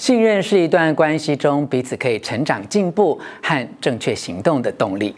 [0.00, 5.14] 信任是一段关系中彼此可以成长进步和正确行动的动力。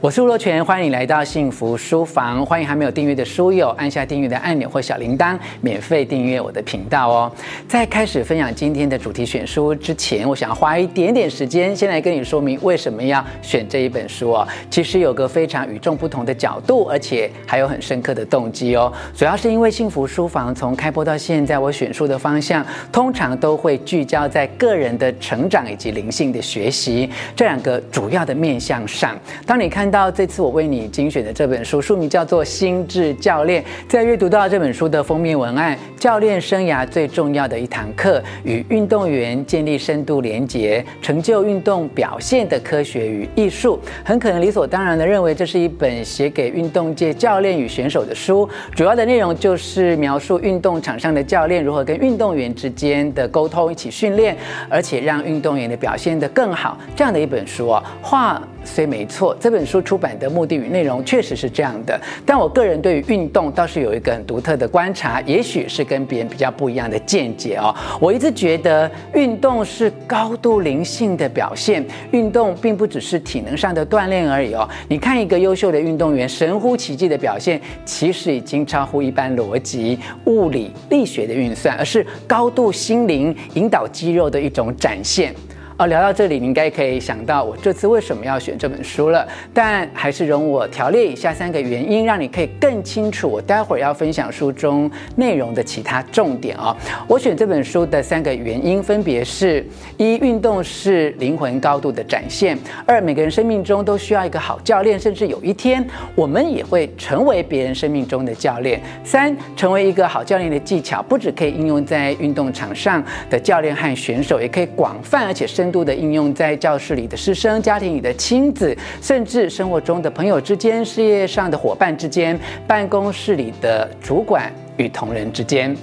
[0.00, 2.46] 我是吴若权，欢迎你来到幸福书房。
[2.46, 7.32] 欢迎还没有订阅的书友按下订阅的按钮或小铃铛，免费订阅我的频道哦。
[7.66, 14.46] 在开始分享今天的主题选书之前，我想要花一点点时间，先来跟你说明为什么要选这一本书哦。
[14.70, 18.92] 其实有个非常与众不同的角度，而且还有很深刻的动机哦。
[19.16, 29.18] 主要是因为幸福书房从开播到现在，我选书的方向通常都会聚焦在个人的成长以及灵性的学习这两个主要的面向上。
[29.44, 29.87] 当你看。
[29.90, 33.62] 到这次我为你精选的这本书，书名叫做《心智教练》。
[33.88, 43.80] 在阅读到这本书的封面文案，教练生涯最重要的一堂课，与运动员建立深度连结，成就运动表现的科学与艺术。
[44.04, 48.48] 很可能理所当然的认为，这是一本写给运动界教练与选手的书。
[48.74, 54.36] 主要的内容就是描述运动场上的教练如何跟运动员之间的沟通，一起训练，
[54.68, 56.78] 而且让运动员的表现得更好。
[56.94, 59.78] 这样的一本书啊，话虽没错，这本书。
[59.88, 67.74] 出版的目的与内容确实是这样的，但我个人对于运动倒是有一个很独特的观察，也许是跟别人比较不一样的见解哦。
[67.98, 74.68] 我一直觉得运动是高度灵性的表现，运动并不只是体能上的锻炼而已哦。
[74.88, 85.34] 你看一个优秀的运动员神乎其技的表现，其实已经超乎一般逻辑、物理、力学的运算，而是高度心灵引导肌肉的一种展现。
[85.78, 89.24] 哦，聊到这里，你应该可以想到我这次为什么要选这本书了。
[89.54, 96.76] 但还是容我条列以下三个原因，让你可以更清楚我待会儿要分享书中内容的其他重点哦。
[97.06, 99.64] 我选这本书的三个原因分别是：
[99.96, 125.76] 一、运动是灵魂高度的展现；二、每个人生命中都需要一个好教练，甚至有一天我们也会成为别人生命中的教练；三、成为一个好教练的技巧，不只可以应用在运动场上的教练和选手，也可以广泛而且深度的应用在教室里的师生、家庭里的亲子，甚至生活中的朋友之间、事业上的伙伴之间、办公室里的主管与同仁之间。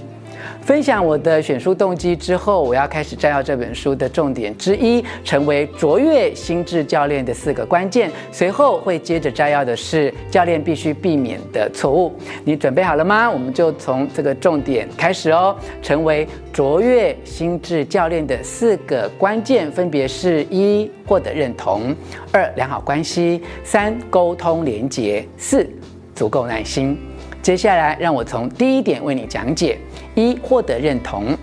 [0.65, 8.11] 分享我的选书动机之后，我要开始摘要这本书的重点之一，成为卓越心智教练的四个关键。
[8.31, 12.11] 随后会接着摘要的是教练必须避免的错误。
[12.43, 13.29] 你准备好了吗？
[13.29, 15.55] 我们就从这个重点开始哦。
[15.83, 21.93] 成为卓越心智教练的四个关键分别是：一、获得认同；
[22.31, 25.69] 二、良好关系；三、沟通连结；四、
[26.15, 26.97] 足够耐心。
[27.43, 29.77] 接下来，让我从第一点为你讲解。
[30.15, 31.37] 一、获得认同，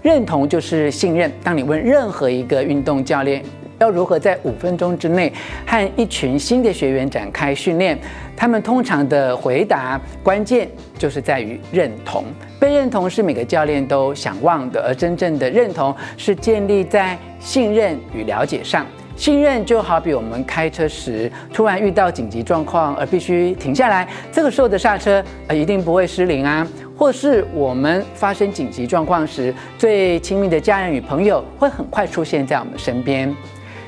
[0.00, 1.30] 认同就是信任。
[1.42, 3.42] 当你问任何一个运动教练
[3.78, 5.32] 要如何在五分钟之内
[5.66, 7.98] 和一群新的学员展开训练，
[8.36, 12.24] 他们通常的回答关键就是在于认同。
[12.60, 18.86] 被认同是每个教练都想望的，而真正的认同是建立在信任与了解上。
[19.16, 26.66] 信任就好比我们开车时突然遇到紧急状况而必须停下来，这个时候的刹车呃一定不会失灵啊。
[27.02, 33.34] 或是我们发生紧急状况时，最亲密的家人与朋友会很快出现在我们身边。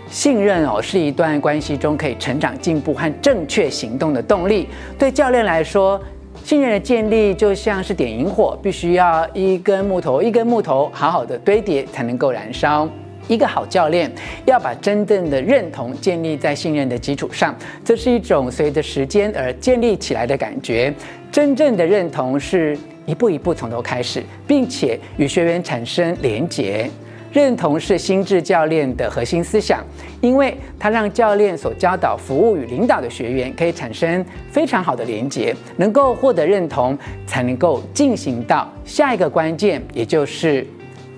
[0.09, 4.69] 信任哦，是一段关系中可以成长进步和正确行动的动力。
[4.99, 6.01] 对教练来说，
[6.43, 12.89] 信任的建立就像是点引火，必须要一根木头一根木头好好的堆叠才能够燃烧。
[13.29, 14.11] 一个好教练
[14.45, 17.55] 要把真正的认同建立在信任的基础上，
[17.85, 20.93] 这是一种随着时间而建立起来的感觉。
[21.31, 22.77] 真正的认同是
[23.07, 26.89] 一步一步从头开始，并且与学员产生连结。
[27.33, 29.83] 认同是心智教练的核心思想，
[30.21, 40.65] 因为它让教练所教导、服务与领导的学员可以产生非常好的连结，能够获得认同，才能够进行到下一个关键，也就是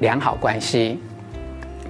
[0.01, 0.99] 良好关系。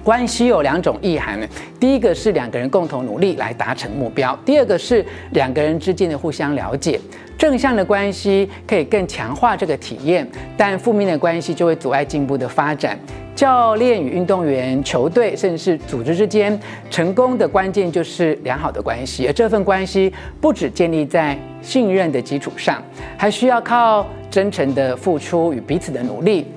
[0.03, 1.39] 关系有两种意涵，
[1.79, 6.99] 第一个是两个人共同努力来达成目标，第二个是两个人之间的互相了解。
[7.37, 10.27] 正向的关系可以更强化这个体验，
[10.57, 12.97] 但负面的关系就会阻碍进步的发展。
[13.35, 16.59] 教练与运动员、球队甚至是组织之间
[16.89, 20.11] 成功的关键就是良好的关系，而这份关系
[20.41, 22.81] 不只建立在信任的基础上，
[23.15, 26.47] 还需要靠真诚的付出与彼此的努力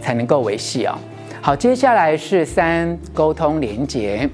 [0.00, 0.96] 才能够维系哦。
[1.42, 4.26] 好，接下来是三沟通连结，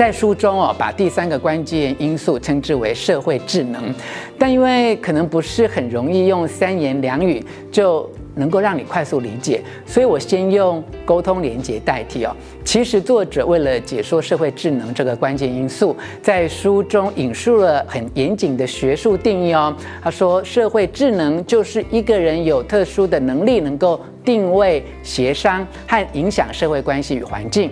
[0.00, 3.94] 在书中哦，把第三个关键因素称之为社会智能，
[4.38, 12.34] 但因为可能不是很容易用三言两语就能够让你快速理解，所以我先用沟通连接代替哦。
[12.64, 19.76] 其实作者为了解说社会智能这个关键因素，在书中引述了很严谨的学术定义哦。
[20.02, 27.70] 他说，社会智能就是一个人有特殊的能力，能够定位、协商和影响社会关系与环境。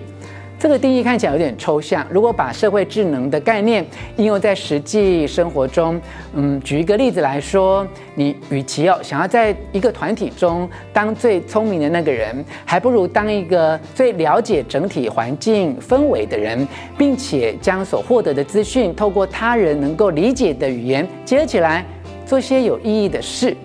[0.59, 2.05] 这个定义看起来有点抽象。
[2.11, 6.01] 如果把社会智能的概念应用在实际生活中，
[6.35, 16.67] 嗯，举一个例子来说，你与其哦想要在一个团体中当最聪明的那个人，还不如当一个最了解整体环境氛围的人，
[16.99, 21.85] 并且将所获得的资讯透过他人能够理解的语言结合起来，
[22.27, 23.57] 做些有意义的事。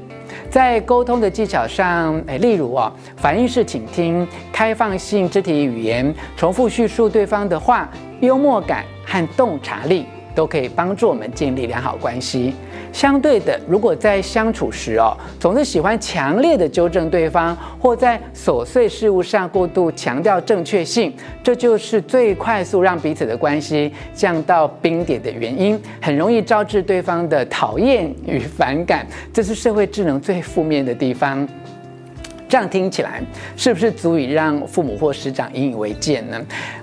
[0.54, 7.90] 在沟通的技巧上，诶，例如啊，反应式倾听、开放性肢体语言、重复叙述对方的话、
[8.22, 10.06] 幽默感和洞察力。
[10.36, 12.56] 都可以帮助我们建立良好关系。
[12.94, 21.14] 相对的，如果在相处时哦，总是喜欢强烈的纠正对方，或在琐碎事物上过度强调正确性，
[21.44, 29.06] 这就是最快速让彼此的关系降到冰点的原因，很容易招致对方的讨厌与反感。
[29.34, 31.46] 这是社会智能最负面的地方。
[32.54, 33.20] 这样听起来
[33.58, 36.40] 是不是足以让父母或师长引以为戒呢？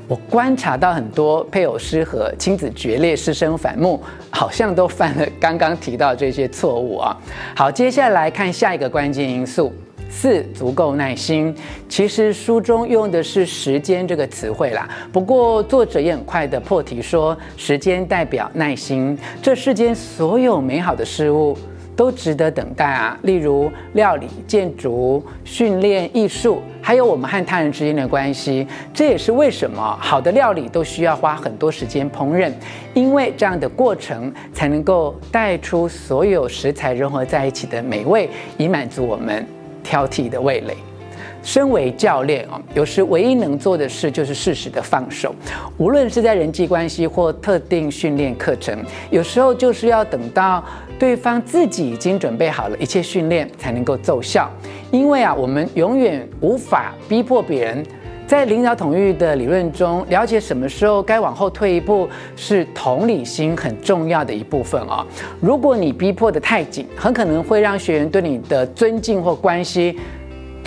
[0.09, 7.17] 我观察到很多配偶失和、亲子决裂、师生反目，好像都犯了刚刚提到这些错误啊。
[7.55, 9.73] 好，接下来看下一个关键因素：
[10.11, 11.55] 四、足够耐心。
[11.89, 19.17] 其实书中用的是时间这个词汇啦，不过作者也很快的破题说，时间代表耐心。
[19.41, 21.57] 这世间所有美好的事物。
[21.97, 23.19] 都值得等待啊！
[23.23, 28.67] 例如料理、建筑、训练、艺术，还有我们和他人之间的关系。
[28.95, 32.51] 这也是为什么好的料理都需要花很多时间烹饪，
[32.95, 39.47] 因为这样的过程才能够带出所有食材融合在一起的美味，以满足我们
[39.83, 40.75] 挑剔的味蕾。
[41.43, 45.35] 身为教练啊，有时唯一能做的事就是适时的放手。
[45.79, 48.79] 无论是在人际关系或特定训练课程，
[49.11, 50.65] 有时候就是要等到
[50.99, 54.51] 对方自己已经准备好了一切训练才能够奏效。
[54.91, 57.85] 因为啊，我们永远无法逼迫别人。
[58.27, 65.05] 在领导统御的理论中，了解什么时候该往后退一步，是同理心很重要的一部分啊。
[65.41, 69.99] 如果你逼迫得太紧，很可能会让学员对你的尊敬或关系。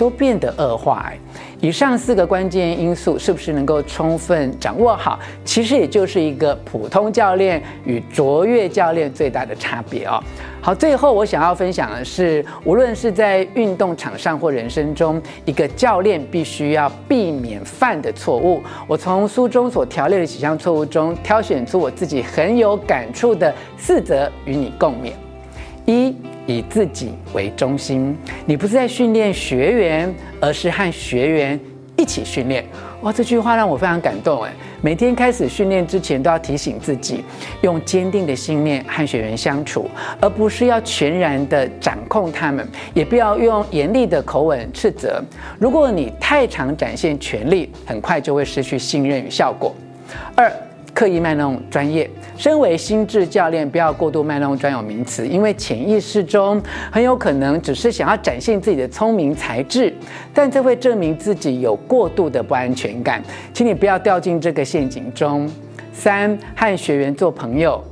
[0.04, 1.10] 都变得恶化。
[1.62, 5.18] 以上四个关键因素是不是能够充分掌握好？
[5.46, 10.22] 其实也就是一个普通教练与卓越教练最大的差别哦。
[10.60, 18.62] 好，最后我想要分享的是，无论是在运动场上或人生中，一个教练必须要避免犯的错误。
[18.86, 25.12] 我从书中所条列的几项错误中，挑选出我自己很有感触的四则与你共勉。
[25.86, 26.14] 一
[26.46, 31.58] 以自己为中心，你不是在训练学员，而是和学员
[31.96, 32.64] 一起训练。
[33.02, 34.52] 哇，这句话让我非常感动哎！
[34.80, 37.22] 每天开始训练之前，都要提醒自己，
[37.62, 45.22] 用坚定的信念和学员相处，而不是要全然的掌控他们，也不要用严厉的口吻斥责。
[45.58, 49.74] 如果你太常展现权力，很快就会失去信任与效果。
[50.34, 50.50] 二。
[50.94, 59.92] 刻意卖弄专业，身为心智教练，不要过度卖弄专有名词，因为潜意识中很有可能只是想要展现自己的聪明才智，
[60.32, 63.20] 但这会证明自己有过度的不安全感，
[63.52, 65.50] 请你不要掉进这个陷阱中。
[65.92, 67.82] 三，和学员做朋友，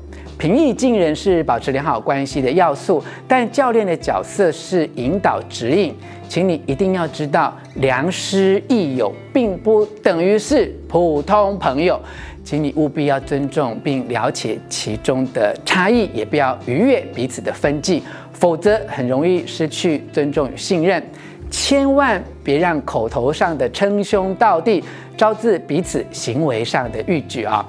[0.42, 5.94] 平易近人是保持良好关系的要素，但教练的角色是引导指引，
[6.28, 11.96] 请你一定要知道，良师益友并不等于是普通朋友。
[12.42, 21.00] 请你务必要尊重并了解其中的差异，也不要逾越彼此的分际，否则很容易失去尊重与信任。
[21.52, 24.82] 千万别让口头上的称兄道弟
[25.16, 27.64] 招致彼此行为上的逾矩啊！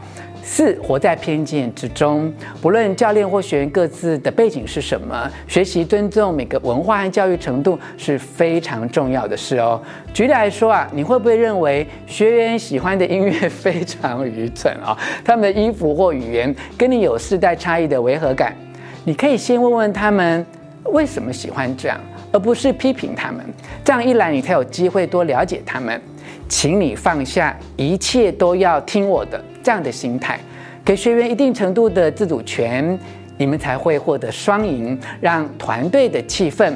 [0.46, 2.32] 四，活在偏见之中。
[2.62, 9.82] 不论教练或学员各自的背景是什么，学习尊重每个文化和教育程度是非常重要的事哦。
[10.14, 14.98] 举例来说啊，你会不会认为学员喜欢的音乐非常愚蠢啊？
[15.24, 18.54] 他们的衣服或语言跟你有世代差异的违和感？
[19.06, 20.46] 你可以先问问他们
[20.86, 21.98] 为什么喜欢这样，
[22.34, 23.44] 而不是批评他们。
[23.84, 26.00] 这样一来，你才有机会多了解他们。
[26.48, 30.40] 请你放下一切都要听我的这样的心态，
[30.86, 32.98] 给学员一定程度的自主权，
[33.38, 36.74] 你们才会获得双赢，让团队的气氛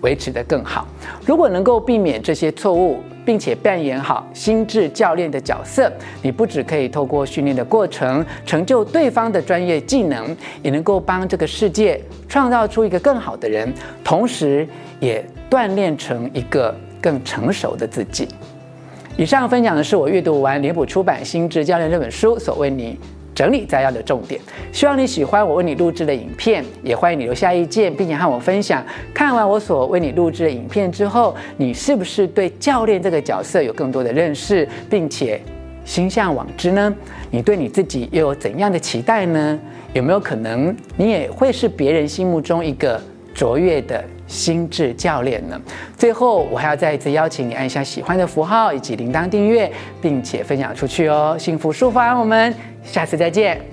[0.00, 0.86] 维持得更好。
[1.24, 5.88] 如果能够避免这些错误，并且扮演好心智教练的角色，
[6.22, 14.66] 你不只可以透过训练的过程成就对方的专业技能，也能够帮这个世界创造出一个更好的人，同时
[14.98, 18.26] 也锻炼成一个更成熟的自己。
[19.18, 22.98] 以上分享的是我阅读完脸谱出版《心智教练》这本书所为你
[23.34, 24.40] 整理摘要的重点，
[24.72, 28.82] 希望你喜欢我为你录制的影片，也欢迎你留下意见，并且和我分享。
[29.12, 35.38] 看完我所为你录制的影片之后，你是不是对教练这个角色有更多的认识，并且
[35.84, 36.94] 心向往之呢？
[37.30, 39.60] 你对你自己又有怎样的期待呢？
[39.92, 42.98] 有没有可能你也会是别人心目中一个
[43.34, 45.60] 卓越的心智教练呢？
[45.96, 49.70] 最后，我还要再一次邀请你按下喜欢的符号以及铃铛订阅，
[50.00, 51.36] 并且分享出去哦。
[51.38, 52.52] 幸福书房，我们。
[52.82, 53.71] 下次再见。